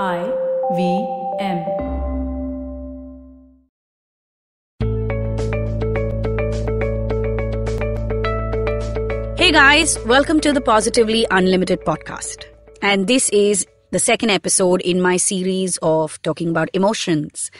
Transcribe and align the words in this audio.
I 0.00 0.24
V 0.74 1.06
M. 1.38 1.58
Hey 9.36 9.52
guys, 9.52 9.98
welcome 10.06 10.40
to 10.40 10.54
the 10.54 10.62
Positively 10.64 11.26
Unlimited 11.30 11.82
podcast. 11.82 12.46
And 12.80 13.06
this 13.06 13.28
is 13.28 13.66
the 13.90 13.98
second 13.98 14.30
episode 14.30 14.80
in 14.80 14.98
my 14.98 15.18
series 15.18 15.76
of 15.82 16.22
talking 16.22 16.48
about 16.48 16.70
emotions. 16.72 17.50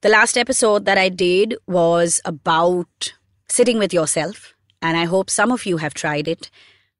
The 0.00 0.08
last 0.08 0.36
episode 0.36 0.86
that 0.86 0.98
I 0.98 1.08
did 1.08 1.54
was 1.68 2.20
about 2.24 3.14
sitting 3.48 3.78
with 3.78 3.94
yourself, 3.94 4.56
and 4.82 4.96
I 4.96 5.04
hope 5.04 5.30
some 5.30 5.52
of 5.52 5.64
you 5.64 5.76
have 5.76 5.94
tried 5.94 6.26
it. 6.26 6.50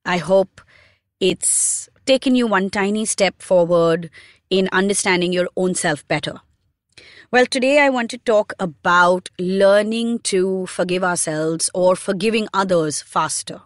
I 0.04 0.18
hope 0.18 0.60
it's 1.18 1.88
taken 2.04 2.36
you 2.36 2.46
one 2.46 2.70
tiny 2.70 3.04
step 3.04 3.42
forward 3.42 4.10
in 4.50 4.68
understanding 4.72 5.32
your 5.32 5.48
own 5.56 5.74
self 5.74 6.06
better. 6.08 6.40
Well, 7.32 7.46
today 7.46 7.80
I 7.80 7.90
want 7.90 8.10
to 8.10 8.18
talk 8.18 8.52
about 8.60 9.30
learning 9.38 10.20
to 10.20 10.66
forgive 10.66 11.02
ourselves 11.02 11.68
or 11.74 11.96
forgiving 11.96 12.48
others 12.54 13.02
faster. 13.02 13.62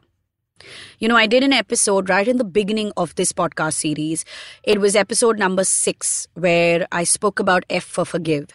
You 0.99 1.09
know, 1.09 1.17
I 1.17 1.27
did 1.27 1.43
an 1.43 1.53
episode 1.53 2.09
right 2.09 2.27
in 2.27 2.37
the 2.37 2.45
beginning 2.45 2.93
of 2.97 3.15
this 3.15 3.33
podcast 3.33 3.75
series. 3.75 4.25
It 4.63 4.81
was 4.81 4.97
episode 4.97 5.39
number 5.39 5.65
six, 5.65 6.27
where 6.35 6.87
I 6.93 7.05
spoke 7.05 7.39
about 7.39 7.65
F 7.71 7.85
for 7.85 8.05
forgive. 8.05 8.49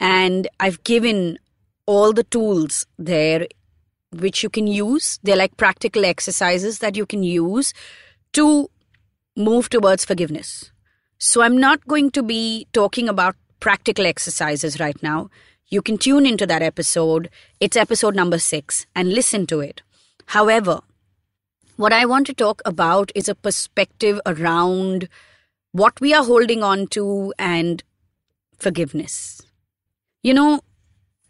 And 0.00 0.48
I've 0.58 0.82
given 0.84 1.38
all 1.86 2.12
the 2.12 2.24
tools 2.24 2.86
there 2.98 3.46
which 4.12 4.42
you 4.42 4.50
can 4.50 4.66
use. 4.66 5.18
They're 5.22 5.36
like 5.36 5.56
practical 5.56 6.04
exercises 6.04 6.80
that 6.80 6.96
you 6.96 7.06
can 7.06 7.22
use 7.22 7.72
to 8.34 8.68
move 9.36 9.70
towards 9.70 10.04
forgiveness. 10.04 10.71
So 11.24 11.40
I'm 11.40 11.56
not 11.56 11.86
going 11.86 12.10
to 12.12 12.22
be 12.24 12.66
talking 12.72 13.08
about 13.08 13.36
practical 13.60 14.06
exercises 14.06 14.80
right 14.80 15.00
now. 15.04 15.30
You 15.68 15.80
can 15.80 15.96
tune 15.96 16.26
into 16.26 16.48
that 16.48 16.62
episode. 16.62 17.30
It's 17.60 17.76
episode 17.76 18.16
number 18.16 18.40
six 18.40 18.86
and 18.96 19.12
listen 19.12 19.46
to 19.46 19.60
it. 19.60 19.82
However, 20.26 20.80
what 21.76 21.92
I 21.92 22.06
want 22.06 22.26
to 22.26 22.34
talk 22.34 22.60
about 22.64 23.12
is 23.14 23.28
a 23.28 23.36
perspective 23.36 24.20
around 24.26 25.08
what 25.70 26.00
we 26.00 26.12
are 26.12 26.24
holding 26.24 26.64
on 26.64 26.88
to 26.88 27.32
and 27.38 27.84
forgiveness. 28.58 29.40
You 30.24 30.34
know, 30.34 30.60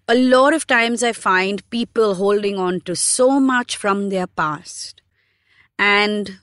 a 0.08 0.14
lot 0.14 0.54
of 0.54 0.66
times 0.66 1.02
I 1.02 1.12
find 1.12 1.68
people 1.68 2.14
holding 2.14 2.58
on 2.58 2.80
to 2.86 2.96
so 2.96 3.38
much 3.38 3.76
from 3.76 4.08
their 4.08 4.26
past. 4.26 5.02
And 5.78 6.38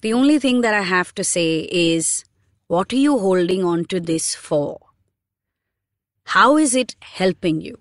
the 0.00 0.12
only 0.12 0.38
thing 0.38 0.60
that 0.60 0.74
I 0.74 0.82
have 0.82 1.12
to 1.16 1.24
say 1.24 1.68
is, 1.72 2.24
what 2.66 2.92
are 2.92 2.96
you 2.96 3.18
holding 3.18 3.64
on 3.64 3.84
to 3.86 4.00
this 4.00 4.34
for? 4.34 4.80
How 6.24 6.56
is 6.56 6.74
it 6.74 6.96
helping 7.00 7.60
you? 7.60 7.78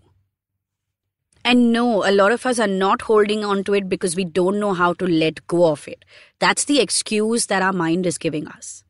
And 1.46 1.72
no, 1.72 2.08
a 2.08 2.12
lot 2.12 2.32
of 2.32 2.46
us 2.46 2.60
are 2.60 2.68
not 2.68 3.04
holding 3.04 3.44
on 3.44 3.64
to 3.66 3.74
it 3.74 3.90
because 3.90 4.16
we 4.16 4.24
don't 4.26 4.60
know 4.60 4.74
how 4.74 4.94
to 4.94 5.06
let 5.06 5.46
go 5.48 5.68
of 5.68 5.88
it. 5.88 6.06
That's 6.40 6.66
the 6.66 6.80
excuse 6.80 7.48
that 7.48 7.62
our 7.62 7.74
mind 7.74 8.06
is 8.06 8.18
giving 8.18 8.48
us. 8.48 8.84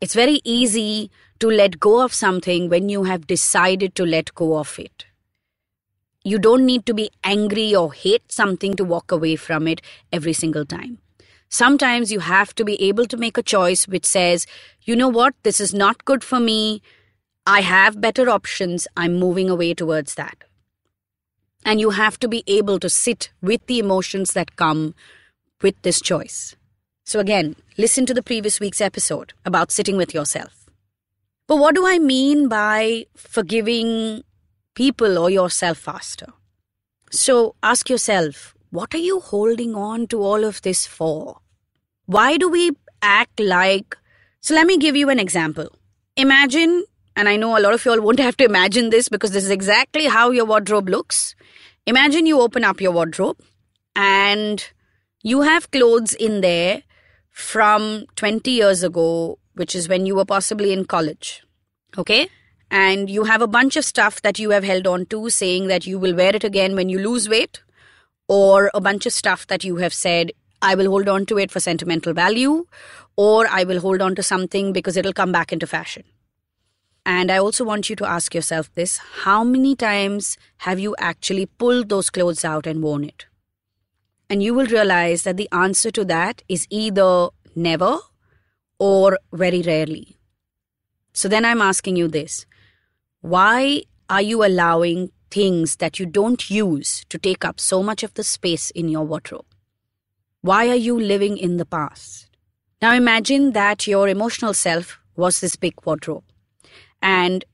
It's 0.00 0.14
very 0.14 0.40
easy 0.44 1.10
to 1.40 1.48
let 1.48 1.80
go 1.80 2.02
of 2.02 2.12
something 2.12 2.68
when 2.68 2.88
you 2.88 3.04
have 3.04 3.26
decided 3.26 3.94
to 3.94 4.04
let 4.04 4.34
go 4.34 4.58
of 4.58 4.78
it. 4.78 5.06
You 6.24 6.38
don't 6.38 6.66
need 6.66 6.86
to 6.86 6.94
be 6.94 7.10
angry 7.22 7.74
or 7.74 7.92
hate 7.92 8.32
something 8.32 8.74
to 8.76 8.84
walk 8.84 9.12
away 9.12 9.36
from 9.36 9.68
it 9.68 9.82
every 10.12 10.32
single 10.32 10.64
time. 10.64 10.98
Sometimes 11.54 12.10
you 12.10 12.18
have 12.18 12.52
to 12.56 12.64
be 12.64 12.82
able 12.82 13.06
to 13.06 13.16
make 13.16 13.38
a 13.38 13.42
choice 13.42 13.86
which 13.86 14.04
says, 14.04 14.44
you 14.82 14.96
know 14.96 15.06
what, 15.06 15.34
this 15.44 15.60
is 15.60 15.72
not 15.72 16.04
good 16.04 16.24
for 16.24 16.40
me. 16.40 16.82
I 17.46 17.60
have 17.60 18.00
better 18.00 18.28
options. 18.28 18.88
I'm 18.96 19.20
moving 19.20 19.48
away 19.48 19.72
towards 19.72 20.16
that. 20.16 20.42
And 21.64 21.78
you 21.78 21.90
have 21.90 22.18
to 22.18 22.26
be 22.26 22.42
able 22.48 22.80
to 22.80 22.90
sit 22.90 23.30
with 23.40 23.64
the 23.68 23.78
emotions 23.78 24.32
that 24.32 24.56
come 24.56 24.96
with 25.62 25.80
this 25.82 26.00
choice. 26.00 26.56
So, 27.04 27.20
again, 27.20 27.54
listen 27.78 28.04
to 28.06 28.14
the 28.14 28.28
previous 28.30 28.58
week's 28.58 28.80
episode 28.80 29.32
about 29.44 29.70
sitting 29.70 29.96
with 29.96 30.12
yourself. 30.12 30.68
But 31.46 31.58
what 31.58 31.76
do 31.76 31.86
I 31.86 32.00
mean 32.00 32.48
by 32.48 33.06
forgiving 33.16 34.24
people 34.74 35.16
or 35.18 35.30
yourself 35.30 35.78
faster? 35.78 36.32
So, 37.12 37.54
ask 37.62 37.88
yourself 37.88 38.56
what 38.70 38.92
are 38.92 39.06
you 39.06 39.20
holding 39.20 39.76
on 39.76 40.08
to 40.08 40.20
all 40.20 40.42
of 40.42 40.60
this 40.62 40.84
for? 40.84 41.38
Why 42.06 42.36
do 42.36 42.48
we 42.48 42.72
act 43.04 43.38
like. 43.38 43.96
So, 44.40 44.54
let 44.54 44.66
me 44.66 44.78
give 44.78 44.96
you 44.96 45.10
an 45.10 45.20
example. 45.20 45.68
Imagine, 46.16 46.84
and 47.16 47.28
I 47.28 47.36
know 47.36 47.56
a 47.56 47.60
lot 47.60 47.74
of 47.74 47.84
you 47.84 47.92
all 47.92 48.00
won't 48.00 48.18
have 48.28 48.36
to 48.38 48.44
imagine 48.44 48.90
this 48.90 49.08
because 49.08 49.32
this 49.32 49.44
is 49.44 49.50
exactly 49.50 50.06
how 50.06 50.30
your 50.30 50.46
wardrobe 50.46 50.88
looks. 50.88 51.34
Imagine 51.86 52.26
you 52.26 52.40
open 52.40 52.64
up 52.64 52.80
your 52.80 52.92
wardrobe 52.92 53.38
and 53.94 54.66
you 55.22 55.42
have 55.42 55.70
clothes 55.70 56.14
in 56.14 56.40
there 56.40 56.82
from 57.30 58.06
20 58.16 58.50
years 58.50 58.82
ago, 58.82 59.38
which 59.54 59.76
is 59.76 59.88
when 59.88 60.06
you 60.06 60.14
were 60.14 60.24
possibly 60.24 60.72
in 60.72 60.86
college. 60.86 61.42
Okay? 61.98 62.28
And 62.70 63.10
you 63.10 63.24
have 63.24 63.42
a 63.42 63.46
bunch 63.46 63.76
of 63.76 63.84
stuff 63.84 64.22
that 64.22 64.38
you 64.38 64.50
have 64.50 64.64
held 64.64 64.86
on 64.86 65.06
to, 65.06 65.28
saying 65.30 65.66
that 65.68 65.86
you 65.86 65.98
will 65.98 66.14
wear 66.14 66.34
it 66.34 66.42
again 66.42 66.74
when 66.74 66.88
you 66.88 66.98
lose 66.98 67.28
weight, 67.28 67.62
or 68.26 68.70
a 68.72 68.80
bunch 68.80 69.04
of 69.06 69.12
stuff 69.12 69.46
that 69.48 69.62
you 69.62 69.76
have 69.76 69.92
said, 69.92 70.32
I 70.64 70.74
will 70.74 70.88
hold 70.88 71.08
on 71.10 71.26
to 71.26 71.38
it 71.38 71.50
for 71.50 71.60
sentimental 71.60 72.14
value, 72.14 72.66
or 73.16 73.46
I 73.46 73.64
will 73.64 73.80
hold 73.80 74.00
on 74.00 74.14
to 74.14 74.22
something 74.22 74.72
because 74.72 74.96
it'll 74.96 75.12
come 75.12 75.30
back 75.30 75.52
into 75.52 75.66
fashion. 75.66 76.04
And 77.04 77.30
I 77.30 77.36
also 77.36 77.64
want 77.64 77.90
you 77.90 77.96
to 77.96 78.08
ask 78.08 78.34
yourself 78.34 78.74
this 78.74 78.96
how 79.24 79.44
many 79.44 79.76
times 79.76 80.38
have 80.68 80.80
you 80.80 80.96
actually 80.98 81.44
pulled 81.44 81.90
those 81.90 82.08
clothes 82.08 82.46
out 82.46 82.66
and 82.66 82.82
worn 82.82 83.04
it? 83.04 83.26
And 84.30 84.42
you 84.42 84.54
will 84.54 84.64
realize 84.64 85.24
that 85.24 85.36
the 85.36 85.50
answer 85.52 85.90
to 85.90 86.04
that 86.06 86.40
is 86.48 86.66
either 86.70 87.28
never 87.54 87.98
or 88.78 89.18
very 89.34 89.60
rarely. 89.60 90.16
So 91.12 91.28
then 91.28 91.44
I'm 91.44 91.60
asking 91.60 91.96
you 91.96 92.08
this 92.08 92.46
why 93.20 93.82
are 94.08 94.22
you 94.22 94.42
allowing 94.42 95.10
things 95.30 95.76
that 95.76 95.98
you 95.98 96.06
don't 96.06 96.50
use 96.50 97.04
to 97.10 97.18
take 97.18 97.44
up 97.44 97.60
so 97.60 97.82
much 97.82 98.02
of 98.02 98.14
the 98.14 98.24
space 98.24 98.70
in 98.70 98.88
your 98.88 99.04
wardrobe? 99.04 99.44
Why 100.44 100.68
are 100.68 100.74
you 100.74 101.00
living 101.00 101.38
in 101.38 101.56
the 101.56 101.64
past? 101.64 102.28
Now 102.82 102.92
imagine 102.92 103.52
that 103.52 103.86
your 103.86 104.10
emotional 104.10 104.52
self 104.52 104.98
was 105.16 105.40
this 105.40 105.56
big 105.56 105.72
wardrobe. 105.86 106.24
And, 107.00 107.46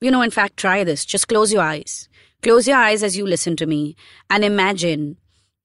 you 0.00 0.12
know, 0.12 0.22
in 0.22 0.30
fact, 0.30 0.56
try 0.56 0.84
this. 0.84 1.04
Just 1.04 1.26
close 1.26 1.52
your 1.52 1.62
eyes. 1.62 2.08
Close 2.40 2.68
your 2.68 2.76
eyes 2.76 3.02
as 3.02 3.16
you 3.16 3.26
listen 3.26 3.56
to 3.56 3.66
me 3.66 3.96
and 4.30 4.44
imagine 4.44 5.16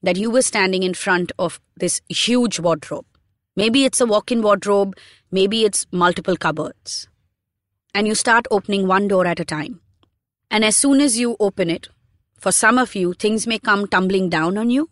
that 0.01 0.17
you 0.17 0.31
were 0.31 0.41
standing 0.41 0.81
in 0.81 0.95
front 0.95 1.31
of 1.37 1.61
this 1.77 2.01
huge 2.09 2.59
wardrobe. 2.59 3.05
Maybe 3.55 3.85
it's 3.85 4.01
a 4.01 4.07
walk 4.07 4.31
in 4.31 4.41
wardrobe, 4.41 4.95
maybe 5.29 5.65
it's 5.65 5.85
multiple 5.91 6.35
cupboards. 6.35 7.07
And 7.93 8.07
you 8.07 8.15
start 8.15 8.47
opening 8.49 8.87
one 8.87 9.07
door 9.07 9.27
at 9.27 9.39
a 9.39 9.45
time. 9.45 9.81
And 10.49 10.65
as 10.65 10.75
soon 10.75 10.99
as 10.99 11.19
you 11.19 11.37
open 11.39 11.69
it, 11.69 11.89
for 12.39 12.51
some 12.51 12.79
of 12.79 12.95
you, 12.95 13.13
things 13.13 13.45
may 13.45 13.59
come 13.59 13.87
tumbling 13.87 14.29
down 14.29 14.57
on 14.57 14.71
you. 14.71 14.89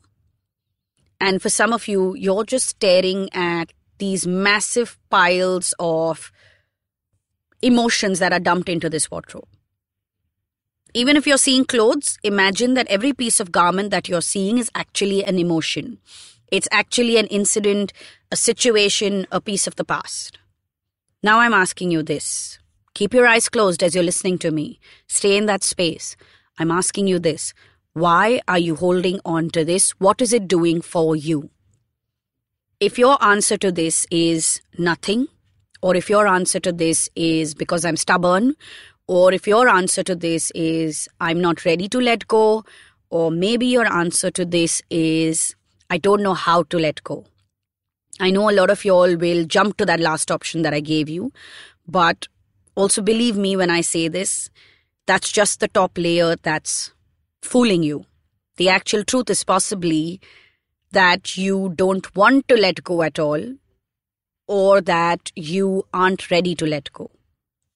And 1.24 1.42
for 1.42 1.48
some 1.48 1.72
of 1.72 1.88
you, 1.88 2.16
you're 2.16 2.44
just 2.44 2.68
staring 2.68 3.30
at 3.34 3.72
these 3.98 4.28
massive 4.28 5.00
piles 5.10 5.74
of 5.80 6.34
emotions 7.62 8.20
that 8.20 8.34
are 8.34 8.42
dumped 8.42 8.68
into 8.68 8.90
this 8.90 9.10
wardrobe. 9.10 9.48
Even 10.94 11.16
if 11.16 11.26
you're 11.26 11.38
seeing 11.38 11.64
clothes, 11.64 12.18
imagine 12.24 12.74
that 12.74 12.90
every 12.90 13.14
piece 13.14 13.40
of 13.40 13.54
garment 13.54 13.90
that 13.92 14.10
you're 14.10 14.20
seeing 14.20 14.58
is 14.58 14.70
actually 14.76 15.24
an 15.24 15.40
emotion. 15.40 15.98
It's 16.52 16.68
actually 16.72 17.16
an 17.16 17.28
incident, 17.28 17.94
a 18.30 18.36
situation, 18.36 19.26
a 19.32 19.40
piece 19.40 19.66
of 19.66 19.78
the 19.78 19.86
past. 19.86 20.40
Now 21.24 21.40
I'm 21.40 21.54
asking 21.54 21.90
you 21.92 22.04
this. 22.04 22.60
Keep 22.96 23.14
your 23.14 23.28
eyes 23.28 23.48
closed 23.48 23.82
as 23.82 23.96
you're 23.96 24.04
listening 24.04 24.40
to 24.40 24.52
me. 24.52 24.78
Stay 25.08 25.38
in 25.38 25.46
that 25.46 25.64
space. 25.64 26.18
I'm 26.60 26.70
asking 26.70 27.08
you 27.08 27.18
this. 27.18 27.54
Why 27.96 28.42
are 28.48 28.58
you 28.58 28.76
holding 28.76 29.20
on 29.24 29.52
to 29.52 29.64
this? 29.64 29.92
What 30.00 30.20
is 30.20 30.34
it 30.34 30.48
doing 30.48 30.82
for 30.82 31.16
you? 31.16 31.52
If 32.80 32.98
your 32.98 33.24
answer 33.24 33.56
to 33.58 33.72
this 33.72 34.08
is 34.10 34.62
nothing, 34.80 35.28
or 35.80 35.96
if 35.96 36.10
your 36.10 36.28
answer 36.28 36.60
to 36.62 36.72
this 36.72 37.08
is 37.16 37.54
because 37.54 37.86
I'm 37.86 37.96
stubborn, 37.96 38.56
or 39.06 39.32
if 39.32 39.46
your 39.46 39.70
answer 39.70 40.02
to 40.02 40.16
this 40.16 40.52
is 40.56 41.08
I'm 41.20 41.40
not 41.40 41.66
ready 41.66 41.88
to 41.90 42.00
let 42.00 42.28
go, 42.28 42.66
or 43.12 43.30
maybe 43.30 43.68
your 43.68 43.86
answer 43.86 44.32
to 44.32 44.44
this 44.44 44.82
is 44.90 45.56
I 45.92 46.00
don't 46.00 46.24
know 46.24 46.34
how 46.34 46.64
to 46.64 46.80
let 46.80 47.04
go. 47.04 47.26
I 48.20 48.32
know 48.32 48.50
a 48.50 48.58
lot 48.58 48.72
of 48.72 48.84
you 48.84 48.94
all 48.94 49.16
will 49.16 49.46
jump 49.46 49.78
to 49.78 49.86
that 49.86 50.00
last 50.00 50.32
option 50.32 50.64
that 50.64 50.74
I 50.74 50.80
gave 50.80 51.10
you, 51.10 51.32
but 51.88 52.28
also 52.74 53.04
believe 53.04 53.38
me 53.38 53.56
when 53.56 53.70
I 53.70 53.82
say 53.82 54.08
this, 54.08 54.50
that's 55.06 55.32
just 55.32 55.60
the 55.60 55.68
top 55.68 55.96
layer 55.96 56.36
that's 56.42 56.92
fooling 57.44 57.84
you. 57.84 58.06
The 58.58 58.70
actual 58.70 59.04
truth 59.04 59.30
is 59.30 59.44
possibly 59.44 60.22
that 60.92 61.38
you 61.38 61.74
don't 61.76 62.16
want 62.16 62.48
to 62.48 62.56
let 62.56 62.84
go 62.84 63.02
at 63.02 63.20
all 63.20 63.42
or 64.48 64.82
that 64.82 65.32
you 65.36 65.86
aren't 65.94 66.30
ready 66.30 66.56
to 66.56 66.66
let 66.66 66.92
go. 66.94 67.10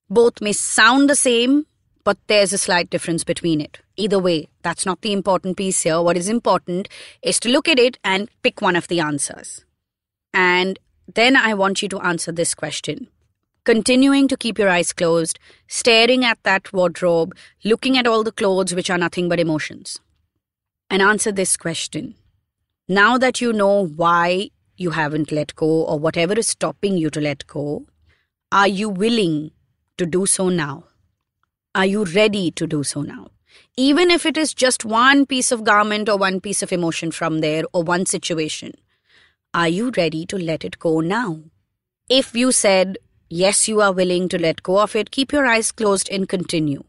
Both 0.09 0.41
may 0.41 0.53
sound 0.53 1.09
the 1.09 1.15
same, 1.15 1.65
but 2.03 2.17
there's 2.27 2.53
a 2.53 2.57
slight 2.57 2.89
difference 2.89 3.23
between 3.23 3.59
it. 3.59 3.79
Either 3.97 4.19
way, 4.19 4.47
that's 4.61 4.85
not 4.85 5.01
the 5.01 5.11
important 5.11 5.57
piece 5.57 5.81
here. 5.81 6.01
What 6.01 6.17
is 6.17 6.29
important 6.29 6.87
is 7.21 7.39
to 7.41 7.49
look 7.49 7.67
at 7.67 7.79
it 7.79 7.97
and 8.03 8.29
pick 8.43 8.61
one 8.61 8.75
of 8.75 8.87
the 8.87 8.99
answers. 8.99 9.65
And 10.33 10.79
then 11.13 11.35
I 11.35 11.53
want 11.53 11.81
you 11.81 11.89
to 11.89 11.99
answer 11.99 12.31
this 12.31 12.53
question. 12.53 13.07
Continuing 13.67 14.29
to 14.29 14.37
keep 14.37 14.57
your 14.57 14.69
eyes 14.69 14.93
closed, 14.93 15.39
staring 15.67 16.23
at 16.23 16.41
that 16.43 16.71
wardrobe, 16.71 17.35
looking 17.65 17.97
at 17.97 18.07
all 18.07 18.23
the 18.23 18.31
clothes 18.31 18.73
which 18.73 18.89
are 18.89 18.97
nothing 18.97 19.27
but 19.27 19.41
emotions. 19.41 19.99
And 20.89 21.01
answer 21.01 21.33
this 21.33 21.57
question. 21.57 22.15
Now 22.87 23.17
that 23.17 23.41
you 23.41 23.51
know 23.51 23.85
why 23.85 24.51
you 24.77 24.91
haven't 24.91 25.33
let 25.33 25.53
go 25.57 25.83
or 25.83 25.99
whatever 25.99 26.39
is 26.39 26.47
stopping 26.47 26.97
you 26.97 27.09
to 27.09 27.19
let 27.19 27.45
go, 27.45 27.85
are 28.53 28.69
you 28.69 28.87
willing 28.87 29.51
to 29.97 30.05
do 30.05 30.25
so 30.25 30.47
now? 30.47 30.85
Are 31.75 31.85
you 31.85 32.05
ready 32.05 32.51
to 32.51 32.67
do 32.67 32.85
so 32.85 33.01
now? 33.01 33.31
Even 33.75 34.09
if 34.11 34.25
it 34.25 34.37
is 34.37 34.53
just 34.53 34.85
one 34.85 35.25
piece 35.25 35.51
of 35.51 35.65
garment 35.65 36.07
or 36.07 36.17
one 36.17 36.39
piece 36.39 36.63
of 36.63 36.71
emotion 36.71 37.11
from 37.11 37.41
there 37.41 37.63
or 37.73 37.83
one 37.83 38.05
situation, 38.05 38.75
are 39.53 39.67
you 39.67 39.91
ready 39.97 40.25
to 40.27 40.37
let 40.37 40.63
it 40.63 40.79
go 40.79 41.01
now? 41.01 41.41
If 42.07 42.33
you 42.33 42.53
said, 42.53 42.97
yes, 43.29 43.67
you 43.67 43.81
are 43.81 43.91
willing 43.91 44.29
to 44.29 44.39
let 44.39 44.63
go 44.63 44.79
of 44.79 44.95
it, 44.95 45.11
keep 45.11 45.31
your 45.31 45.45
eyes 45.45 45.71
closed 45.71 46.09
and 46.09 46.27
continue. 46.27 46.83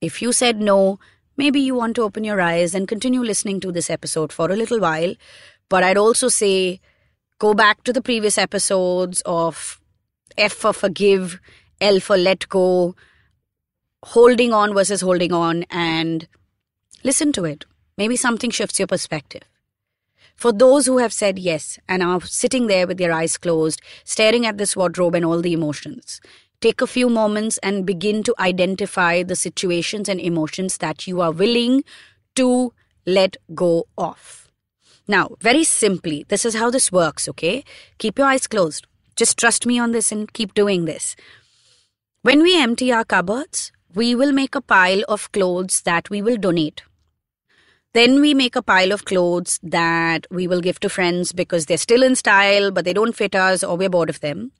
If 0.00 0.22
you 0.22 0.32
said 0.32 0.60
no, 0.60 0.98
maybe 1.36 1.60
you 1.60 1.74
want 1.74 1.96
to 1.96 2.02
open 2.02 2.24
your 2.24 2.40
eyes 2.40 2.74
and 2.74 2.88
continue 2.88 3.22
listening 3.22 3.60
to 3.60 3.72
this 3.72 3.90
episode 3.90 4.32
for 4.32 4.50
a 4.50 4.56
little 4.56 4.80
while. 4.80 5.14
But 5.68 5.84
I'd 5.84 5.98
also 5.98 6.28
say 6.28 6.80
go 7.38 7.54
back 7.54 7.84
to 7.84 7.92
the 7.92 8.02
previous 8.02 8.38
episodes 8.38 9.22
of 9.24 9.80
F 10.36 10.52
for 10.52 10.72
forgive, 10.72 11.40
L 11.80 12.00
for 12.00 12.16
let 12.16 12.48
go, 12.48 12.94
holding 14.02 14.52
on 14.52 14.74
versus 14.74 15.00
holding 15.00 15.32
on, 15.32 15.64
and 15.70 16.26
listen 17.04 17.32
to 17.32 17.44
it. 17.44 17.64
Maybe 17.96 18.16
something 18.16 18.50
shifts 18.50 18.78
your 18.78 18.88
perspective. 18.88 19.42
For 20.40 20.52
those 20.52 20.86
who 20.86 20.96
have 20.96 21.12
said 21.12 21.38
yes 21.38 21.78
and 21.86 22.02
are 22.02 22.22
sitting 22.22 22.66
there 22.66 22.86
with 22.86 22.96
their 22.96 23.12
eyes 23.12 23.36
closed, 23.36 23.82
staring 24.04 24.46
at 24.46 24.56
this 24.56 24.74
wardrobe 24.74 25.14
and 25.14 25.22
all 25.22 25.42
the 25.42 25.52
emotions, 25.52 26.18
take 26.62 26.80
a 26.80 26.86
few 26.86 27.10
moments 27.10 27.58
and 27.58 27.84
begin 27.84 28.22
to 28.22 28.34
identify 28.38 29.22
the 29.22 29.36
situations 29.36 30.08
and 30.08 30.18
emotions 30.18 30.78
that 30.78 31.06
you 31.06 31.20
are 31.20 31.30
willing 31.30 31.84
to 32.36 32.72
let 33.04 33.36
go 33.54 33.86
of. 33.98 34.50
Now, 35.06 35.36
very 35.42 35.62
simply, 35.62 36.24
this 36.28 36.46
is 36.46 36.54
how 36.54 36.70
this 36.70 36.90
works, 36.90 37.28
okay? 37.28 37.62
Keep 37.98 38.16
your 38.16 38.28
eyes 38.28 38.46
closed. 38.46 38.86
Just 39.16 39.36
trust 39.38 39.66
me 39.66 39.78
on 39.78 39.92
this 39.92 40.10
and 40.10 40.32
keep 40.32 40.54
doing 40.54 40.86
this. 40.86 41.16
When 42.22 42.42
we 42.42 42.58
empty 42.58 42.90
our 42.90 43.04
cupboards, 43.04 43.72
we 43.94 44.14
will 44.14 44.32
make 44.32 44.54
a 44.54 44.62
pile 44.62 45.02
of 45.06 45.30
clothes 45.32 45.82
that 45.82 46.08
we 46.08 46.22
will 46.22 46.38
donate 46.38 46.80
then 47.92 48.20
we 48.20 48.34
make 48.34 48.54
a 48.54 48.62
pile 48.62 48.92
of 48.92 49.04
clothes 49.04 49.58
that 49.64 50.24
we 50.30 50.46
will 50.46 50.60
give 50.60 50.78
to 50.80 50.88
friends 50.88 51.32
because 51.32 51.66
they're 51.66 51.76
still 51.76 52.04
in 52.04 52.14
style, 52.14 52.70
but 52.70 52.84
they 52.84 52.92
don't 52.92 53.16
fit 53.16 53.34
us 53.34 53.64
or 53.64 53.76
we're 53.76 53.90
bored 53.90 54.08
of 54.08 54.20
them. 54.20 54.52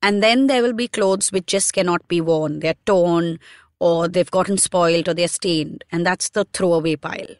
And 0.00 0.22
then 0.22 0.46
there 0.46 0.62
will 0.62 0.72
be 0.72 0.86
clothes 0.86 1.32
which 1.32 1.46
just 1.46 1.72
cannot 1.72 2.06
be 2.06 2.20
worn. 2.20 2.60
They're 2.60 2.76
torn 2.86 3.40
or 3.80 4.06
they've 4.06 4.30
gotten 4.30 4.58
spoiled 4.58 5.08
or 5.08 5.14
they're 5.14 5.26
stained. 5.26 5.82
And 5.90 6.06
that's 6.06 6.28
the 6.28 6.44
throwaway 6.52 6.94
pile. 6.94 7.34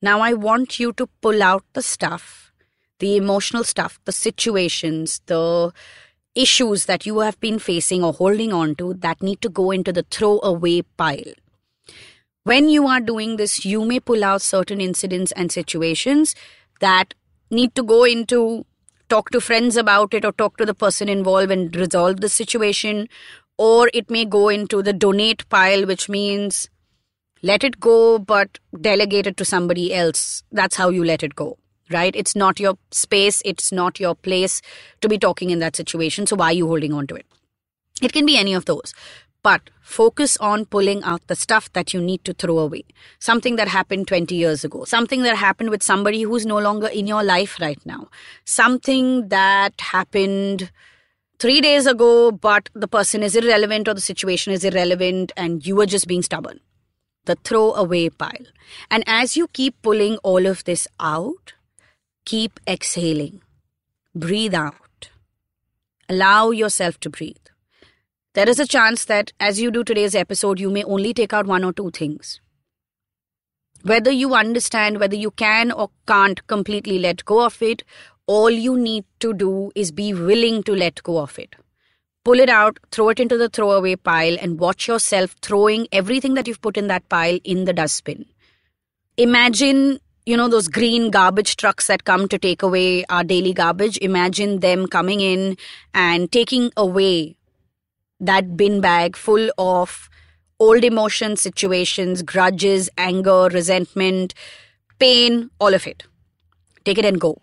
Now 0.00 0.20
I 0.20 0.32
want 0.32 0.80
you 0.80 0.94
to 0.94 1.08
pull 1.20 1.42
out 1.42 1.64
the 1.74 1.82
stuff, 1.82 2.50
the 3.00 3.16
emotional 3.16 3.64
stuff, 3.64 4.00
the 4.06 4.12
situations, 4.12 5.20
the 5.26 5.72
issues 6.34 6.86
that 6.86 7.04
you 7.04 7.18
have 7.18 7.38
been 7.38 7.58
facing 7.58 8.02
or 8.02 8.14
holding 8.14 8.54
on 8.54 8.76
to 8.76 8.94
that 8.94 9.22
need 9.22 9.42
to 9.42 9.50
go 9.50 9.70
into 9.70 9.92
the 9.92 10.06
throwaway 10.10 10.80
pile 10.96 11.34
when 12.44 12.68
you 12.68 12.86
are 12.86 13.00
doing 13.00 13.36
this, 13.36 13.64
you 13.64 13.84
may 13.84 14.00
pull 14.00 14.22
out 14.22 14.42
certain 14.42 14.80
incidents 14.80 15.32
and 15.32 15.50
situations 15.50 16.34
that 16.80 17.14
need 17.50 17.74
to 17.74 17.82
go 17.82 18.04
into 18.04 18.64
talk 19.08 19.30
to 19.30 19.40
friends 19.40 19.76
about 19.76 20.14
it 20.14 20.24
or 20.24 20.32
talk 20.32 20.56
to 20.58 20.66
the 20.66 20.74
person 20.74 21.08
involved 21.08 21.50
and 21.50 21.74
resolve 21.74 22.20
the 22.20 22.28
situation. 22.28 23.08
Or 23.56 23.90
it 23.94 24.10
may 24.10 24.24
go 24.24 24.48
into 24.48 24.82
the 24.82 24.92
donate 24.92 25.48
pile, 25.48 25.86
which 25.86 26.08
means 26.08 26.68
let 27.42 27.62
it 27.64 27.80
go, 27.80 28.18
but 28.18 28.58
delegate 28.78 29.26
it 29.26 29.36
to 29.36 29.44
somebody 29.44 29.94
else. 29.94 30.42
That's 30.50 30.76
how 30.76 30.88
you 30.88 31.04
let 31.04 31.22
it 31.22 31.34
go, 31.34 31.58
right? 31.90 32.14
It's 32.16 32.34
not 32.34 32.58
your 32.58 32.76
space, 32.90 33.42
it's 33.44 33.70
not 33.70 34.00
your 34.00 34.14
place 34.14 34.60
to 35.00 35.08
be 35.08 35.18
talking 35.18 35.50
in 35.50 35.60
that 35.60 35.76
situation. 35.76 36.26
So 36.26 36.36
why 36.36 36.46
are 36.46 36.52
you 36.54 36.66
holding 36.66 36.92
on 36.92 37.06
to 37.08 37.14
it? 37.14 37.26
It 38.02 38.12
can 38.12 38.26
be 38.26 38.36
any 38.36 38.54
of 38.54 38.64
those. 38.64 38.92
But 39.44 39.68
focus 39.82 40.38
on 40.38 40.64
pulling 40.64 41.02
out 41.04 41.26
the 41.26 41.36
stuff 41.36 41.70
that 41.74 41.92
you 41.92 42.00
need 42.00 42.24
to 42.24 42.32
throw 42.32 42.58
away. 42.58 42.84
Something 43.18 43.56
that 43.56 43.68
happened 43.68 44.08
20 44.08 44.34
years 44.34 44.64
ago. 44.64 44.84
Something 44.84 45.22
that 45.24 45.36
happened 45.36 45.68
with 45.68 45.82
somebody 45.82 46.22
who's 46.22 46.46
no 46.46 46.58
longer 46.58 46.86
in 46.86 47.06
your 47.06 47.22
life 47.22 47.60
right 47.60 47.78
now. 47.84 48.08
Something 48.46 49.28
that 49.28 49.78
happened 49.78 50.72
three 51.38 51.60
days 51.60 51.84
ago, 51.84 52.32
but 52.32 52.70
the 52.72 52.88
person 52.88 53.22
is 53.22 53.36
irrelevant 53.36 53.86
or 53.86 53.92
the 53.92 54.00
situation 54.00 54.54
is 54.54 54.64
irrelevant 54.64 55.30
and 55.36 55.66
you 55.66 55.76
were 55.76 55.86
just 55.86 56.08
being 56.08 56.22
stubborn. 56.22 56.60
The 57.26 57.34
throwaway 57.34 58.08
pile. 58.08 58.46
And 58.90 59.04
as 59.06 59.36
you 59.36 59.48
keep 59.48 59.80
pulling 59.82 60.16
all 60.18 60.46
of 60.46 60.64
this 60.64 60.88
out, 60.98 61.52
keep 62.24 62.60
exhaling. 62.66 63.42
Breathe 64.14 64.54
out. 64.54 65.10
Allow 66.08 66.50
yourself 66.50 66.98
to 67.00 67.10
breathe 67.10 67.43
there 68.34 68.48
is 68.48 68.58
a 68.58 68.66
chance 68.66 69.04
that 69.04 69.32
as 69.38 69.60
you 69.60 69.70
do 69.70 69.84
today's 69.84 70.14
episode, 70.14 70.58
you 70.58 70.68
may 70.68 70.82
only 70.84 71.14
take 71.14 71.32
out 71.32 71.46
one 71.46 71.64
or 71.64 71.72
two 71.72 71.90
things. 71.90 72.40
Whether 73.82 74.10
you 74.10 74.34
understand 74.34 74.98
whether 74.98 75.14
you 75.14 75.30
can 75.30 75.70
or 75.70 75.90
can't 76.08 76.44
completely 76.46 76.98
let 76.98 77.24
go 77.24 77.44
of 77.44 77.62
it, 77.62 77.84
all 78.26 78.50
you 78.50 78.76
need 78.76 79.04
to 79.20 79.32
do 79.34 79.70
is 79.74 79.92
be 79.92 80.12
willing 80.12 80.62
to 80.64 80.74
let 80.74 81.02
go 81.02 81.18
of 81.18 81.38
it. 81.38 81.54
Pull 82.24 82.40
it 82.40 82.48
out, 82.48 82.78
throw 82.90 83.10
it 83.10 83.20
into 83.20 83.36
the 83.36 83.50
throwaway 83.50 83.94
pile, 83.94 84.36
and 84.40 84.58
watch 84.58 84.88
yourself 84.88 85.36
throwing 85.42 85.86
everything 85.92 86.34
that 86.34 86.48
you've 86.48 86.62
put 86.62 86.76
in 86.76 86.88
that 86.88 87.08
pile 87.08 87.38
in 87.44 87.66
the 87.66 87.72
dustbin. 87.72 88.24
Imagine 89.16 90.00
you 90.26 90.36
know 90.36 90.48
those 90.48 90.68
green 90.68 91.10
garbage 91.10 91.56
trucks 91.56 91.86
that 91.86 92.04
come 92.04 92.26
to 92.28 92.38
take 92.38 92.62
away 92.62 93.04
our 93.10 93.22
daily 93.22 93.52
garbage 93.52 93.98
imagine 93.98 94.60
them 94.60 94.86
coming 94.86 95.20
in 95.20 95.54
and 95.92 96.32
taking 96.32 96.70
away 96.78 97.36
that 98.26 98.56
bin 98.56 98.80
bag 98.80 99.16
full 99.16 99.50
of 99.58 100.08
old 100.58 100.84
emotions, 100.84 101.40
situations, 101.40 102.22
grudges, 102.22 102.88
anger, 102.96 103.48
resentment, 103.52 104.34
pain, 104.98 105.50
all 105.58 105.74
of 105.74 105.86
it. 105.86 106.04
Take 106.84 106.98
it 106.98 107.04
and 107.04 107.20
go. 107.20 107.40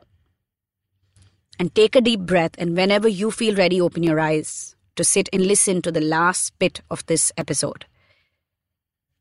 And 1.60 1.74
take 1.76 1.96
a 1.96 2.02
deep 2.02 2.22
breath, 2.22 2.52
and 2.58 2.76
whenever 2.76 3.08
you 3.08 3.30
feel 3.30 3.56
ready, 3.56 3.80
open 3.80 4.04
your 4.04 4.20
eyes 4.20 4.76
to 4.96 5.04
sit 5.04 5.30
and 5.32 5.46
listen 5.46 5.82
to 5.82 5.92
the 5.92 6.02
last 6.02 6.58
bit 6.58 6.82
of 6.90 7.06
this 7.06 7.32
episode. 7.38 7.86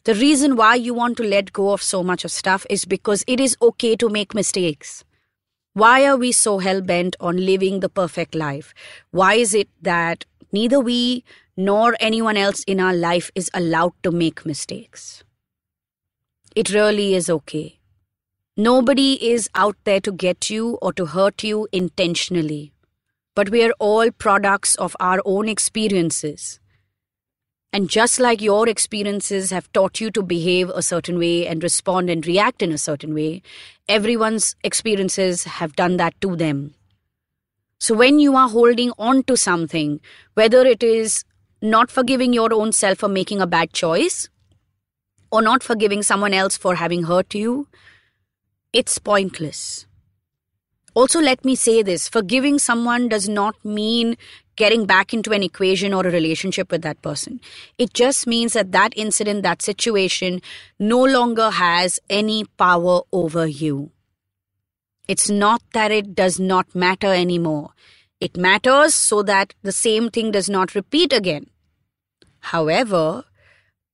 The 0.05 0.14
reason 0.14 0.57
why 0.57 0.76
you 0.76 0.95
want 0.95 1.19
to 1.19 1.23
let 1.23 1.52
go 1.52 1.73
of 1.73 1.83
so 1.83 2.02
much 2.02 2.25
of 2.25 2.31
stuff 2.31 2.67
is 2.71 2.87
because 2.87 3.23
it 3.26 3.38
is 3.38 3.57
okay 3.61 3.97
to 3.97 4.09
make 4.09 4.35
mistakes. 4.35 5.05
Why 5.75 6.07
are 6.07 6.17
we 6.17 6.33
so 6.33 6.59
hell 6.59 6.81
bent 6.81 7.17
on 7.21 7.37
living 7.37 7.81
the 7.81 7.90
perfect 7.90 8.35
life? 8.35 8.73
Why 9.11 9.35
is 9.35 9.55
it 9.55 9.69
that 9.83 10.25
neither 10.52 10.81
we 10.81 11.25
nor 11.64 11.95
anyone 12.00 12.38
else 12.38 12.64
in 12.64 12.81
our 12.81 12.95
life 12.95 13.31
is 13.35 13.50
allowed 13.52 13.93
to 14.02 14.11
make 14.11 14.47
mistakes. 14.47 15.23
It 16.57 16.73
really 16.73 17.14
is 17.14 17.29
okay. 17.29 17.79
Nobody 18.57 19.31
is 19.31 19.50
out 19.55 19.76
there 19.85 20.00
to 20.00 20.11
get 20.11 20.49
you 20.49 20.79
or 20.81 20.95
to 20.95 21.05
hurt 21.05 21.45
you 21.45 21.69
intentionally. 21.71 22.73
But 23.35 23.50
we 23.50 23.62
are 23.62 23.75
all 23.79 24.11
products 24.11 24.75
of 24.76 24.97
our 25.00 25.21
own 25.26 25.50
experiences. 25.50 26.59
And 27.75 27.90
just 27.90 28.19
like 28.19 28.40
your 28.40 28.67
experiences 28.67 29.50
have 29.50 29.71
taught 29.73 30.00
you 30.00 30.11
to 30.12 30.23
behave 30.23 30.71
a 30.71 30.83
certain 30.83 31.19
way 31.19 31.47
and 31.47 31.62
respond 31.62 32.09
and 32.09 32.26
react 32.26 32.62
in 32.62 32.73
a 32.73 32.79
certain 32.79 33.14
way, 33.14 33.43
everyone's 33.87 34.57
experiences 34.64 35.45
have 35.45 35.76
done 35.76 35.99
that 35.99 36.19
to 36.23 36.37
them. 36.37 36.75
So 37.79 37.95
when 37.95 38.19
you 38.19 38.35
are 38.35 38.49
holding 38.49 38.93
on 38.99 39.25
to 39.25 39.37
something, 39.37 40.00
whether 40.35 40.67
it 40.67 40.83
is 40.83 41.25
not 41.62 41.90
forgiving 41.90 42.33
your 42.33 42.52
own 42.52 42.73
self 42.73 42.99
for 42.99 43.09
making 43.09 43.40
a 43.40 43.47
bad 43.47 43.73
choice, 43.73 44.29
or 45.31 45.43
not 45.43 45.62
forgiving 45.62 46.02
someone 46.02 46.35
else 46.35 46.57
for 46.57 46.75
having 46.76 47.05
hurt 47.05 47.35
you, 47.35 47.69
it's 48.73 48.99
pointless. 48.99 49.87
Also, 50.95 51.21
let 51.21 51.45
me 51.45 51.55
say 51.55 51.83
this 51.83 52.09
forgiving 52.09 52.59
someone 52.59 53.09
does 53.09 53.29
not 53.29 53.64
mean 53.64 54.17
getting 54.57 54.87
back 54.87 55.14
into 55.14 55.33
an 55.33 55.43
equation 55.43 55.95
or 55.95 56.07
a 56.07 56.11
relationship 56.11 56.71
with 56.71 56.83
that 56.83 57.00
person. 57.00 57.40
It 57.79 57.95
just 57.95 58.26
means 58.26 58.55
that 58.55 58.73
that 58.73 58.93
incident, 58.97 59.43
that 59.43 59.62
situation, 59.62 60.43
no 60.79 61.02
longer 61.05 61.50
has 61.50 62.00
any 62.11 62.45
power 62.59 63.02
over 63.12 63.47
you. 63.47 63.93
It's 65.07 65.31
not 65.31 65.62
that 65.73 65.90
it 65.90 66.14
does 66.14 66.38
not 66.38 66.75
matter 66.75 67.07
anymore. 67.07 67.71
It 68.21 68.37
matters 68.37 68.95
so 68.95 69.23
that 69.23 69.55
the 69.62 69.73
same 69.73 70.11
thing 70.11 70.31
does 70.31 70.50
not 70.50 70.75
repeat 70.75 71.12
again. 71.12 71.47
However, 72.41 73.25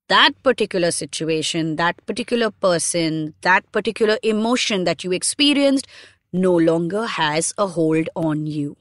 that 0.09 0.41
particular 0.43 0.91
situation, 0.91 1.77
that 1.77 2.05
particular 2.07 2.51
person, 2.51 3.35
that 3.43 3.71
particular 3.71 4.19
emotion 4.23 4.85
that 4.85 5.05
you 5.05 5.13
experienced 5.13 5.87
no 6.33 6.57
longer 6.57 7.07
has 7.07 7.53
a 7.57 7.69
hold 7.69 8.09
on 8.17 8.47
you. 8.47 8.77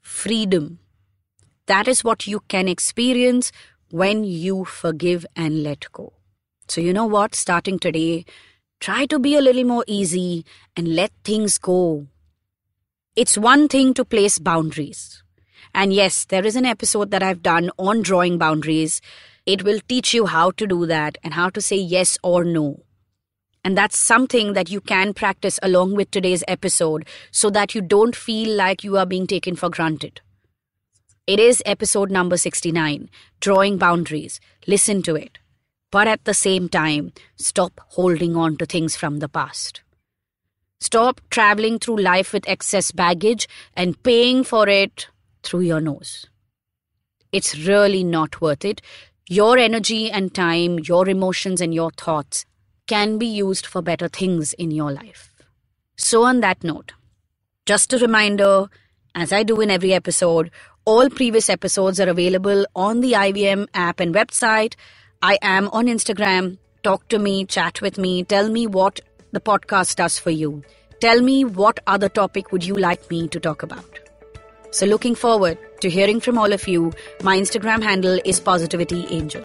Freedom. 0.00 0.78
That 1.66 1.86
is 1.86 2.02
what 2.02 2.26
you 2.26 2.40
can 2.48 2.68
experience 2.68 3.52
when 3.90 4.24
you 4.24 4.64
forgive 4.64 5.26
and 5.36 5.62
let 5.62 5.92
go. 5.92 6.14
So, 6.68 6.80
you 6.80 6.92
know 6.92 7.06
what? 7.06 7.34
Starting 7.34 7.78
today, 7.78 8.24
try 8.80 9.06
to 9.06 9.18
be 9.18 9.34
a 9.36 9.40
little 9.40 9.64
more 9.64 9.84
easy 9.86 10.44
and 10.76 10.94
let 10.94 11.12
things 11.24 11.58
go. 11.58 12.06
It's 13.16 13.36
one 13.36 13.68
thing 13.68 13.94
to 13.94 14.04
place 14.04 14.38
boundaries. 14.38 15.22
And 15.74 15.92
yes, 15.92 16.24
there 16.24 16.46
is 16.46 16.56
an 16.56 16.64
episode 16.64 17.10
that 17.10 17.22
I've 17.22 17.42
done 17.42 17.70
on 17.78 18.02
drawing 18.02 18.38
boundaries 18.38 19.00
it 19.48 19.64
will 19.64 19.80
teach 19.88 20.12
you 20.12 20.26
how 20.26 20.50
to 20.50 20.66
do 20.66 20.84
that 20.84 21.16
and 21.24 21.32
how 21.32 21.48
to 21.48 21.62
say 21.62 21.76
yes 21.76 22.18
or 22.22 22.44
no. 22.44 22.82
And 23.64 23.78
that's 23.78 23.96
something 23.96 24.52
that 24.52 24.68
you 24.68 24.82
can 24.82 25.14
practice 25.14 25.58
along 25.62 25.94
with 25.94 26.10
today's 26.10 26.44
episode 26.46 27.08
so 27.30 27.48
that 27.48 27.74
you 27.74 27.80
don't 27.80 28.14
feel 28.14 28.54
like 28.54 28.84
you 28.84 28.98
are 28.98 29.06
being 29.06 29.26
taken 29.26 29.56
for 29.56 29.70
granted. 29.70 30.20
It 31.26 31.40
is 31.40 31.62
episode 31.64 32.10
number 32.10 32.36
69 32.36 33.08
Drawing 33.40 33.78
Boundaries. 33.78 34.38
Listen 34.66 35.00
to 35.04 35.16
it. 35.16 35.38
But 35.90 36.08
at 36.08 36.26
the 36.26 36.34
same 36.34 36.68
time, 36.68 37.12
stop 37.36 37.80
holding 37.88 38.36
on 38.36 38.58
to 38.58 38.66
things 38.66 38.96
from 38.96 39.20
the 39.20 39.30
past. 39.30 39.80
Stop 40.88 41.20
traveling 41.28 41.78
through 41.78 41.98
life 41.98 42.32
with 42.32 42.48
excess 42.48 42.92
baggage 42.92 43.46
and 43.74 44.02
paying 44.02 44.42
for 44.42 44.66
it 44.66 45.08
through 45.42 45.60
your 45.60 45.82
nose. 45.82 46.24
It's 47.30 47.58
really 47.58 48.02
not 48.02 48.40
worth 48.40 48.64
it 48.64 48.80
your 49.28 49.58
energy 49.58 50.10
and 50.10 50.34
time, 50.34 50.78
your 50.78 51.06
emotions 51.06 51.60
and 51.60 51.74
your 51.74 51.90
thoughts 51.90 52.46
can 52.86 53.18
be 53.18 53.26
used 53.26 53.66
for 53.66 53.82
better 53.82 54.08
things 54.08 54.54
in 54.54 54.70
your 54.70 54.90
life. 54.90 55.34
So, 55.98 56.22
on 56.22 56.40
that 56.40 56.64
note, 56.64 56.94
just 57.66 57.92
a 57.92 57.98
reminder 57.98 58.70
as 59.14 59.30
I 59.30 59.42
do 59.42 59.60
in 59.60 59.70
every 59.70 59.92
episode, 59.92 60.50
all 60.86 61.10
previous 61.10 61.50
episodes 61.50 62.00
are 62.00 62.08
available 62.08 62.64
on 62.74 63.00
the 63.00 63.12
IVM 63.12 63.66
app 63.74 64.00
and 64.00 64.14
website. 64.14 64.74
I 65.20 65.36
am 65.42 65.68
on 65.68 65.84
Instagram. 65.84 66.56
Talk 66.82 67.06
to 67.08 67.18
me, 67.18 67.44
chat 67.44 67.82
with 67.82 67.98
me, 67.98 68.24
tell 68.24 68.48
me 68.48 68.66
what 68.66 69.00
the 69.32 69.40
podcast 69.40 69.96
does 69.96 70.18
for 70.18 70.30
you. 70.30 70.62
Tell 71.00 71.20
me 71.22 71.44
what 71.44 71.78
other 71.86 72.08
topic 72.08 72.50
would 72.50 72.64
you 72.64 72.74
like 72.74 73.08
me 73.08 73.28
to 73.28 73.38
talk 73.38 73.62
about. 73.62 74.00
So, 74.72 74.84
looking 74.84 75.14
forward 75.14 75.56
to 75.80 75.88
hearing 75.88 76.18
from 76.18 76.36
all 76.36 76.52
of 76.52 76.66
you. 76.66 76.92
My 77.22 77.38
Instagram 77.38 77.84
handle 77.84 78.18
is 78.24 78.40
Positivity 78.40 79.06
Angel. 79.08 79.44